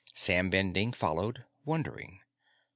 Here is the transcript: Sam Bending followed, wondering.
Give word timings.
Sam 0.15 0.49
Bending 0.49 0.93
followed, 0.93 1.45
wondering. 1.63 2.21